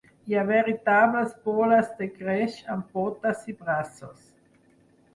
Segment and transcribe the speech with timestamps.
[0.29, 4.29] Hi ha veritables boles de greix amb potes i braços.